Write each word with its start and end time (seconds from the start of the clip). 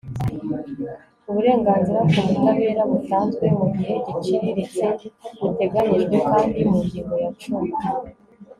uburenganzira 1.29 1.99
ku 2.09 2.19
butabera 2.27 2.81
butanzwe 2.91 3.45
mu 3.57 3.65
gihe 3.77 3.95
giciriritse 4.07 4.85
buteganyijwe 5.41 6.15
kandi 6.29 6.57
mu 6.69 6.77
ngingo 6.85 7.15
ya 7.23 7.31
cumi 7.41 7.69